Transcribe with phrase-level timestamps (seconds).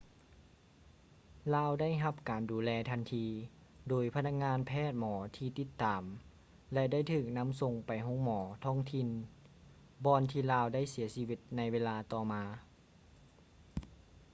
[1.53, 3.25] ລາວໄດ້ຮັບການດູແລທັນທີ
[3.89, 6.03] ໂດຍພະນັກງານແພດໝໍທີ່ຕິດຕາມ
[6.73, 9.07] ແລະ ໄດ້ຖືກນຳສົ່ງໄປໂຮງໝໍທ້ອງຖິ່ນ
[10.05, 12.43] ບ່ອນທີ່ລາວໄດ້ເສຍຊີວິດໃນເວລາຕໍ່ມາ